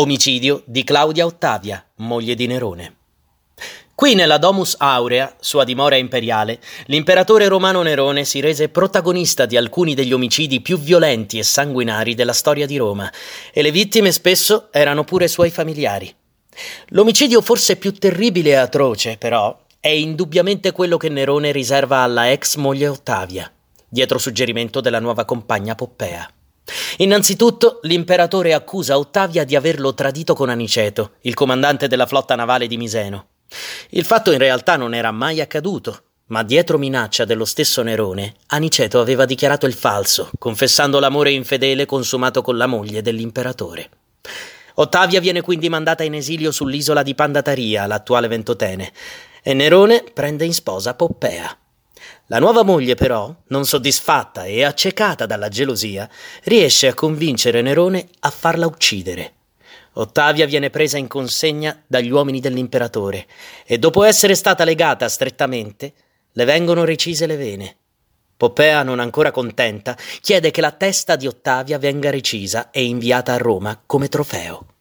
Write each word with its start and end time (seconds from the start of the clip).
Omicidio 0.00 0.62
di 0.64 0.84
Claudia 0.84 1.26
Ottavia, 1.26 1.84
moglie 1.96 2.36
di 2.36 2.46
Nerone. 2.46 2.94
Qui 3.96 4.14
nella 4.14 4.38
Domus 4.38 4.76
Aurea, 4.78 5.34
sua 5.40 5.64
dimora 5.64 5.96
imperiale, 5.96 6.60
l'imperatore 6.86 7.48
romano 7.48 7.82
Nerone 7.82 8.24
si 8.24 8.38
rese 8.38 8.68
protagonista 8.68 9.44
di 9.44 9.56
alcuni 9.56 9.94
degli 9.94 10.12
omicidi 10.12 10.60
più 10.60 10.78
violenti 10.78 11.38
e 11.38 11.42
sanguinari 11.42 12.14
della 12.14 12.32
storia 12.32 12.64
di 12.64 12.76
Roma, 12.76 13.12
e 13.52 13.60
le 13.60 13.72
vittime 13.72 14.12
spesso 14.12 14.68
erano 14.70 15.02
pure 15.02 15.26
suoi 15.26 15.50
familiari. 15.50 16.14
L'omicidio 16.90 17.40
forse 17.40 17.74
più 17.74 17.92
terribile 17.92 18.50
e 18.50 18.54
atroce, 18.54 19.16
però, 19.16 19.64
è 19.80 19.88
indubbiamente 19.88 20.70
quello 20.70 20.96
che 20.96 21.08
Nerone 21.08 21.50
riserva 21.50 22.02
alla 22.02 22.30
ex 22.30 22.54
moglie 22.54 22.86
Ottavia, 22.86 23.50
dietro 23.88 24.18
suggerimento 24.18 24.80
della 24.80 25.00
nuova 25.00 25.24
compagna 25.24 25.74
Poppea. 25.74 26.30
Innanzitutto 26.98 27.80
l'imperatore 27.82 28.52
accusa 28.54 28.98
Ottavia 28.98 29.44
di 29.44 29.56
averlo 29.56 29.94
tradito 29.94 30.34
con 30.34 30.48
Aniceto, 30.48 31.12
il 31.22 31.34
comandante 31.34 31.88
della 31.88 32.06
flotta 32.06 32.34
navale 32.34 32.66
di 32.66 32.76
Miseno. 32.76 33.28
Il 33.90 34.04
fatto 34.04 34.32
in 34.32 34.38
realtà 34.38 34.76
non 34.76 34.94
era 34.94 35.10
mai 35.10 35.40
accaduto, 35.40 36.02
ma 36.26 36.42
dietro 36.42 36.76
minaccia 36.76 37.24
dello 37.24 37.46
stesso 37.46 37.82
Nerone, 37.82 38.34
Aniceto 38.48 39.00
aveva 39.00 39.24
dichiarato 39.24 39.66
il 39.66 39.72
falso, 39.72 40.30
confessando 40.38 40.98
l'amore 40.98 41.30
infedele 41.30 41.86
consumato 41.86 42.42
con 42.42 42.56
la 42.56 42.66
moglie 42.66 43.00
dell'imperatore. 43.00 43.88
Ottavia 44.74 45.20
viene 45.20 45.40
quindi 45.40 45.68
mandata 45.68 46.04
in 46.04 46.14
esilio 46.14 46.52
sull'isola 46.52 47.02
di 47.02 47.14
Pandataria, 47.14 47.86
l'attuale 47.86 48.28
Ventotene, 48.28 48.92
e 49.42 49.54
Nerone 49.54 50.04
prende 50.12 50.44
in 50.44 50.52
sposa 50.52 50.94
Poppea. 50.94 51.56
La 52.26 52.38
nuova 52.38 52.62
moglie, 52.62 52.94
però, 52.94 53.34
non 53.48 53.64
soddisfatta 53.64 54.44
e 54.44 54.64
accecata 54.64 55.26
dalla 55.26 55.48
gelosia, 55.48 56.08
riesce 56.44 56.88
a 56.88 56.94
convincere 56.94 57.62
Nerone 57.62 58.08
a 58.20 58.30
farla 58.30 58.66
uccidere. 58.66 59.32
Ottavia 59.94 60.46
viene 60.46 60.70
presa 60.70 60.98
in 60.98 61.08
consegna 61.08 61.82
dagli 61.86 62.10
uomini 62.10 62.40
dell'imperatore 62.40 63.26
e 63.64 63.78
dopo 63.78 64.04
essere 64.04 64.34
stata 64.34 64.64
legata 64.64 65.08
strettamente, 65.08 65.92
le 66.32 66.44
vengono 66.44 66.84
recise 66.84 67.26
le 67.26 67.36
vene. 67.36 67.76
Poppea, 68.36 68.84
non 68.84 69.00
ancora 69.00 69.32
contenta, 69.32 69.96
chiede 70.20 70.52
che 70.52 70.60
la 70.60 70.70
testa 70.70 71.16
di 71.16 71.26
Ottavia 71.26 71.78
venga 71.78 72.10
recisa 72.10 72.70
e 72.70 72.84
inviata 72.84 73.32
a 73.32 73.38
Roma 73.38 73.82
come 73.84 74.08
trofeo. 74.08 74.77